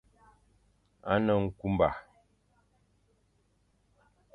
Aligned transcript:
A 1.11 1.13
ne 1.25 1.33
nkunba. 1.43 1.89